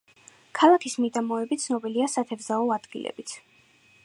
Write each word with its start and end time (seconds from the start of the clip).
ქალაქის 0.59 0.95
მიდამოები 1.03 1.59
ცნობილია 1.65 2.09
სათევზაო 2.17 2.69
ადგილებით. 2.81 3.41